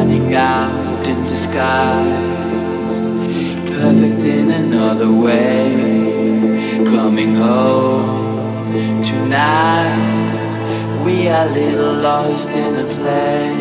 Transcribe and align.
running 0.00 0.34
out 0.34 1.06
in 1.06 1.26
disguise, 1.26 3.04
perfect 3.76 4.22
in 4.22 4.50
another 4.50 5.12
way, 5.12 6.82
coming 6.86 7.34
home 7.34 9.02
tonight. 9.02 11.04
We 11.04 11.28
are 11.28 11.46
little 11.48 11.96
lost 11.96 12.48
in 12.48 12.76
a 12.84 12.86
play, 12.94 13.54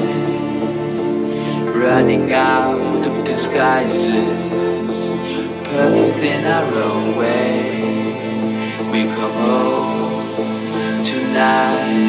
running 1.78 2.32
out 2.32 3.06
of 3.06 3.26
disguises, 3.26 4.42
perfect 5.66 6.22
in 6.22 6.46
our 6.46 6.74
own 6.74 7.18
way. 7.18 7.84
We 8.94 9.04
come 9.14 9.34
home 9.44 11.04
tonight. 11.04 12.09